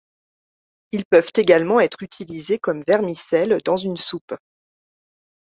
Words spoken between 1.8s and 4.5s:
utilisés comme vermicelles dans une soupe.